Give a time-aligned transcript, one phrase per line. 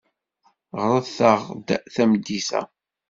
[0.81, 2.61] Ɣret-aɣ-d tameddit-a.